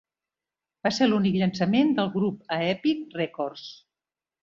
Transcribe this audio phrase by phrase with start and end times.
[0.87, 3.71] Va ser l'únic llançament del grup a Epic Records.